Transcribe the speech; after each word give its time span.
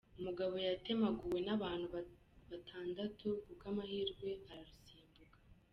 Umugabo 0.19 0.53
Yatemaguwe 0.67 1.39
n’abantu 1.47 1.85
batandatu 2.51 3.27
ku 3.41 3.49
bw’amahirwe 3.55 4.29
ararusimbuka 4.51 5.37